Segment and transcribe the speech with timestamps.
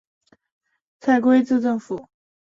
[0.99, 2.09] 蔡圭字正甫。